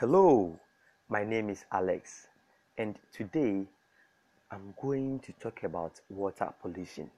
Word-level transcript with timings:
Hello, 0.00 0.56
my 1.08 1.24
name 1.24 1.50
is 1.50 1.64
Alex, 1.72 2.28
and 2.76 2.94
today 3.12 3.66
I'm 4.48 4.72
going 4.80 5.18
to 5.18 5.32
talk 5.40 5.64
about 5.64 6.00
water 6.08 6.54
pollution. 6.62 7.10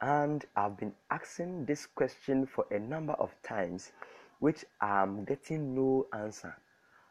And 0.00 0.44
I've 0.54 0.76
been 0.76 0.92
asking 1.10 1.64
this 1.64 1.86
question 1.86 2.46
for 2.46 2.66
a 2.70 2.78
number 2.78 3.14
of 3.14 3.34
times, 3.42 3.90
which 4.38 4.64
I'm 4.80 5.24
getting 5.24 5.74
no 5.74 6.06
answer. 6.12 6.54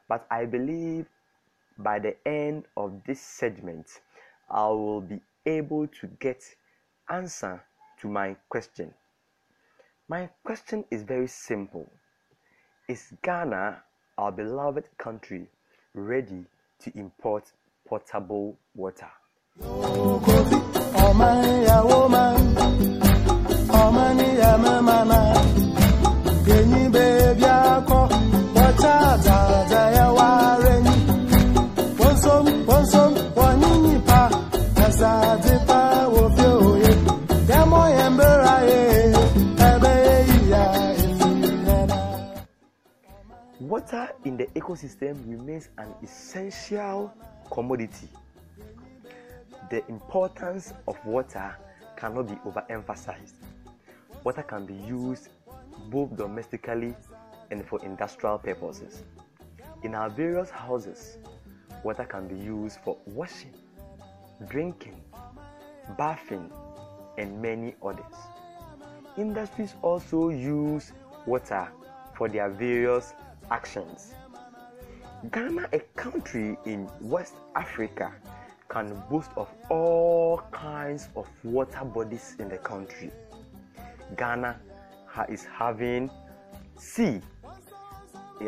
But 0.08 0.26
I 0.32 0.46
believe 0.46 1.08
by 1.80 2.00
the 2.00 2.16
end 2.26 2.64
of 2.78 3.02
this 3.06 3.20
segment, 3.20 3.88
I 4.50 4.68
will 4.68 5.02
be 5.02 5.20
able 5.46 5.88
to 6.00 6.08
get 6.22 6.46
answer 7.10 7.62
to 8.00 8.08
my 8.08 8.38
question. 8.48 8.94
My 10.08 10.30
question 10.46 10.86
is 10.90 11.04
very 11.04 11.28
simple. 11.28 11.92
Is 12.88 13.12
Ghana 13.22 13.84
our 14.18 14.32
beloved 14.32 14.90
country 14.98 15.48
ready 15.94 16.46
to 16.80 16.92
import 16.98 17.52
potable 17.88 18.58
water? 18.76 19.10
Water 43.84 44.14
in 44.24 44.38
the 44.38 44.46
ecosystem 44.56 45.30
remains 45.30 45.68
an 45.78 45.94
essential 46.02 47.14
commodity. 47.52 48.08
The 49.70 49.86
importance 49.90 50.74
of 50.88 50.96
water 51.06 51.54
cannot 51.98 52.30
be 52.30 52.36
overemphasized. 52.50 53.34
Water 54.24 54.44
can 54.44 54.66
be 54.66 54.74
used 54.74 55.28
both 55.90 56.16
domestically 56.16 56.96
and 57.52 57.66
for 57.68 57.84
industrial 57.84 58.38
purposes. 58.38 59.04
In 59.84 59.96
our 59.96 60.10
various 60.10 60.50
houses, 60.50 61.18
water 61.84 62.06
can 62.06 62.30
be 62.30 62.38
used 62.38 62.80
for 62.86 62.98
washing, 63.08 63.54
drinking, 64.48 64.96
bathing, 65.98 66.50
and 67.18 67.42
many 67.42 67.76
others. 67.84 68.16
Industries 69.18 69.76
also 69.82 70.30
use 70.30 70.94
water 71.26 71.68
for 72.16 72.30
their 72.30 72.50
various 72.50 73.14
actions. 73.52 74.14
Ghana, 75.32 75.70
a 75.72 75.80
country 75.96 76.58
in 76.66 76.90
West 77.02 77.36
Africa, 77.56 78.12
can 78.70 79.02
boast 79.10 79.32
of 79.38 79.50
all 79.70 80.42
kinds 80.52 81.10
of 81.16 81.28
water 81.44 81.86
bodies 81.86 82.36
in 82.40 82.50
the 82.50 82.58
country. 82.58 83.12
Ghana 84.18 84.60
is 85.30 85.46
having 85.46 86.10
sea 86.76 87.22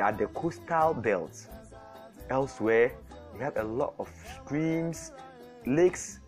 at 0.02 0.18
the 0.18 0.28
coastal 0.28 0.94
belt. 0.94 1.48
Elsewhere, 2.30 2.92
we 3.34 3.40
have 3.42 3.56
a 3.58 3.64
lot 3.64 3.94
of 4.00 4.10
streams, 4.44 5.12
lakes. 5.66 6.20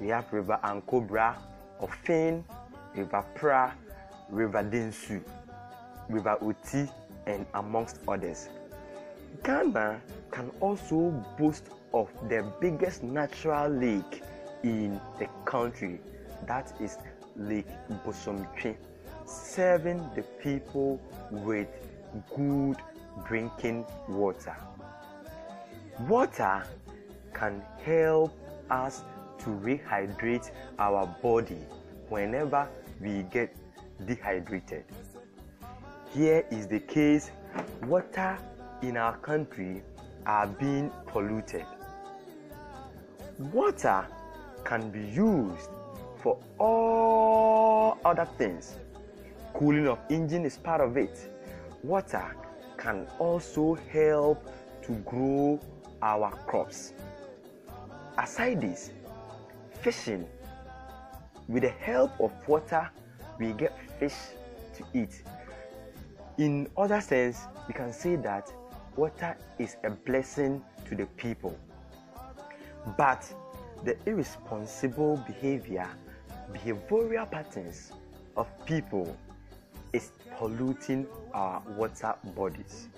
We 0.00 0.08
have 0.08 0.32
River 0.32 0.58
Ankobra, 0.64 1.36
Ofin, 1.80 2.42
River 2.94 3.24
Pra, 3.34 3.72
River 4.28 4.62
Densu, 4.64 5.22
River 6.08 6.36
Oti, 6.42 6.88
and 7.28 7.46
amongst 7.54 8.00
others. 8.08 8.48
Ghana 9.44 10.00
can 10.32 10.50
also 10.60 11.10
boast 11.38 11.68
of 11.94 12.08
the 12.28 12.44
biggest 12.60 13.02
natural 13.02 13.70
lake 13.70 14.22
in 14.64 15.00
the 15.18 15.28
country, 15.44 16.00
that 16.46 16.72
is 16.80 16.98
Lake 17.36 17.68
Bosomtwi, 18.04 18.76
serving 19.26 20.04
the 20.16 20.22
people 20.42 21.00
with 21.30 21.68
good 22.34 22.76
drinking 23.26 23.84
water. 24.08 24.56
Water 26.08 26.64
can 27.34 27.62
help 27.84 28.32
us 28.70 29.02
to 29.38 29.50
rehydrate 29.50 30.50
our 30.78 31.06
body 31.22 31.60
whenever 32.08 32.68
we 33.00 33.22
get 33.24 33.54
dehydrated. 34.06 34.84
Here 36.18 36.44
is 36.50 36.66
the 36.66 36.80
case 36.80 37.30
water 37.84 38.36
in 38.82 38.96
our 38.96 39.16
country 39.18 39.84
are 40.26 40.48
being 40.48 40.90
polluted. 41.06 41.64
Water 43.52 44.04
can 44.64 44.90
be 44.90 44.98
used 44.98 45.70
for 46.20 46.36
all 46.58 47.98
other 48.04 48.26
things. 48.36 48.74
Cooling 49.54 49.86
of 49.86 50.00
engine 50.10 50.44
is 50.44 50.56
part 50.56 50.80
of 50.80 50.96
it. 50.96 51.30
Water 51.84 52.34
can 52.76 53.06
also 53.20 53.76
help 53.92 54.44
to 54.86 54.94
grow 55.06 55.60
our 56.02 56.32
crops. 56.48 56.94
Aside 58.18 58.60
this, 58.60 58.90
fishing 59.82 60.26
with 61.46 61.62
the 61.62 61.68
help 61.68 62.10
of 62.20 62.32
water 62.48 62.90
we 63.38 63.52
get 63.52 63.78
fish 64.00 64.16
to 64.74 64.84
eat 64.94 65.22
in 66.38 66.68
other 66.76 67.00
sense, 67.00 67.40
we 67.66 67.74
can 67.74 67.92
say 67.92 68.16
that 68.16 68.52
water 68.96 69.36
is 69.58 69.76
a 69.84 69.90
blessing 69.90 70.64
to 70.88 70.94
the 70.94 71.06
people. 71.16 71.56
But 72.96 73.30
the 73.84 73.96
irresponsible 74.06 75.22
behavior, 75.26 75.88
behavioral 76.52 77.30
patterns 77.30 77.92
of 78.36 78.46
people 78.64 79.16
is 79.92 80.12
polluting 80.36 81.06
our 81.34 81.60
water 81.76 82.14
bodies. 82.36 82.88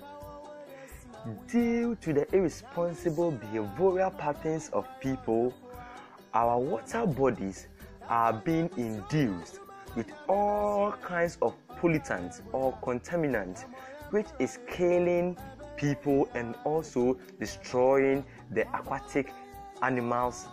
Due 1.48 1.96
to 1.96 2.12
the 2.12 2.34
irresponsible 2.34 3.32
behavioral 3.32 4.16
patterns 4.16 4.68
of 4.72 4.86
people, 5.00 5.54
our 6.34 6.58
water 6.58 7.06
bodies 7.06 7.68
are 8.08 8.32
being 8.32 8.70
induced 8.76 9.60
with 9.96 10.06
all 10.28 10.92
kinds 11.02 11.36
of 11.42 11.54
pollutants 11.80 12.42
or 12.52 12.76
contaminants, 12.82 13.64
which 14.10 14.26
is 14.38 14.58
killing 14.68 15.36
people 15.76 16.28
and 16.34 16.54
also 16.64 17.16
destroying 17.38 18.24
the 18.50 18.62
aquatic 18.76 19.32
animals 19.82 20.46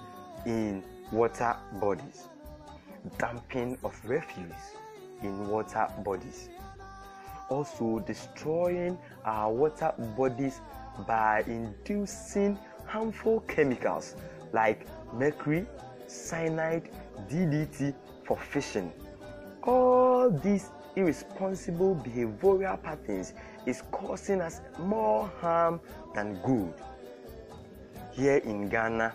in 0.46 0.84
water 1.12 1.56
bodies. 1.82 2.28
Dumping 3.18 3.78
of 3.84 3.94
refuse 4.06 4.76
in 5.22 5.48
water 5.48 5.88
bodies. 6.04 6.50
Also, 7.50 8.00
destroying 8.00 8.98
our 9.24 9.52
water 9.52 9.94
bodies 10.18 10.60
by 11.08 11.44
inducing 11.48 12.58
harmful 12.86 13.42
chemicals 13.42 14.16
like 14.52 14.86
mercury, 15.14 15.66
cyanide, 16.08 16.90
DDT 17.30 17.94
for 18.26 18.38
fishing. 18.38 18.92
All 19.64 20.30
these 20.30 20.70
irresponsible 20.98 21.96
behavioral 22.04 22.82
patterns 22.82 23.34
is 23.68 23.84
causing 23.92 24.42
us 24.42 24.62
more 24.80 25.32
harm 25.40 25.80
than 26.16 26.34
good. 26.44 26.74
Here 28.12 28.38
in 28.38 28.68
Ghana, 28.68 29.14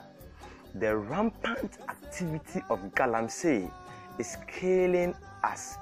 the 0.77 0.97
rampant 0.97 1.79
activity 1.89 2.63
of 2.71 2.79
galamsey 2.95 3.69
is 4.19 4.37
killing 4.47 5.13
us, 5.43 5.77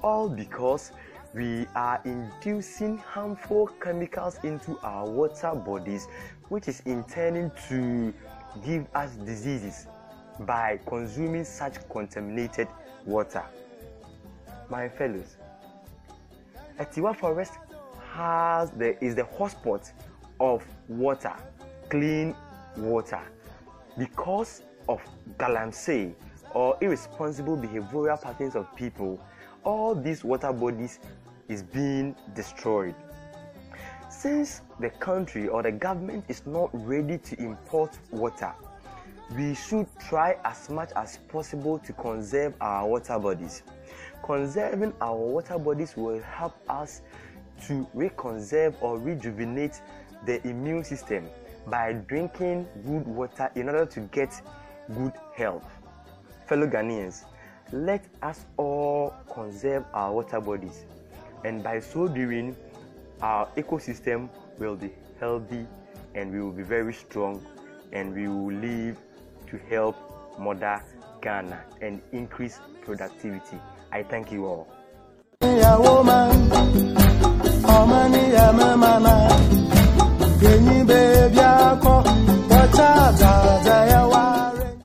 all 0.00 0.28
because 0.28 0.92
we 1.34 1.66
are 1.74 2.00
inducing 2.04 2.98
harmful 2.98 3.66
chemicals 3.82 4.38
into 4.44 4.78
our 4.84 5.08
water 5.10 5.54
bodies, 5.54 6.06
which 6.50 6.68
is 6.68 6.80
intending 6.86 7.50
to 7.68 8.14
give 8.64 8.86
us 8.94 9.16
diseases 9.16 9.86
by 10.40 10.78
consuming 10.86 11.44
such 11.44 11.76
contaminated 11.88 12.68
water 13.06 13.42
my 14.70 14.88
fellows, 14.88 15.36
Atewa 16.78 17.14
Forest 17.16 17.52
has 18.12 18.70
the 18.70 19.02
is 19.04 19.14
the 19.14 19.22
hotspot 19.22 19.90
of 20.40 20.64
water, 20.88 21.34
clean 21.88 22.34
water, 22.76 23.20
because 23.98 24.62
of 24.88 25.00
galamsey 25.38 26.14
or 26.54 26.76
irresponsible 26.80 27.56
behavioral 27.56 28.20
patterns 28.20 28.56
of 28.56 28.74
people. 28.76 29.20
All 29.64 29.94
these 29.94 30.24
water 30.24 30.52
bodies 30.52 30.98
is 31.48 31.62
being 31.62 32.16
destroyed. 32.34 32.94
Since 34.10 34.62
the 34.80 34.90
country 34.90 35.48
or 35.48 35.62
the 35.62 35.72
government 35.72 36.24
is 36.28 36.46
not 36.46 36.70
ready 36.72 37.18
to 37.18 37.38
import 37.40 37.98
water, 38.10 38.52
we 39.36 39.54
should 39.54 39.86
try 39.98 40.36
as 40.44 40.68
much 40.68 40.90
as 40.96 41.18
possible 41.28 41.78
to 41.78 41.92
conserve 41.94 42.54
our 42.60 42.86
water 42.86 43.18
bodies. 43.18 43.62
Conserving 44.24 44.92
our 45.00 45.16
water 45.16 45.58
bodies 45.58 45.96
will 45.96 46.20
help 46.22 46.54
us 46.68 47.02
to 47.66 47.86
reconserve 47.94 48.74
or 48.80 48.98
rejuvenate 48.98 49.80
the 50.26 50.46
immune 50.46 50.84
system 50.84 51.28
by 51.66 51.92
drinking 51.92 52.66
good 52.84 53.06
water 53.06 53.50
in 53.54 53.68
order 53.68 53.86
to 53.86 54.00
get 54.12 54.40
good 54.94 55.12
health. 55.34 55.64
Fellow 56.46 56.66
Ghanaians, 56.66 57.24
let 57.72 58.04
us 58.22 58.44
all 58.56 59.14
conserve 59.32 59.84
our 59.94 60.12
water 60.12 60.40
bodies, 60.40 60.84
and 61.44 61.62
by 61.62 61.80
so 61.80 62.08
doing, 62.08 62.54
our 63.22 63.46
ecosystem 63.56 64.28
will 64.58 64.76
be 64.76 64.92
healthy 65.20 65.66
and 66.14 66.32
we 66.32 66.40
will 66.40 66.52
be 66.52 66.62
very 66.64 66.92
strong 66.92 67.40
and 67.92 68.14
we 68.14 68.28
will 68.28 68.52
live 68.52 68.98
to 69.52 69.58
help 69.68 69.96
Mother 70.38 70.82
Ghana 71.20 71.62
and 71.82 72.00
increase 72.12 72.58
productivity. 72.80 73.58
I 73.92 74.02
thank 74.02 74.32
you 74.32 74.46
all. 74.46 74.72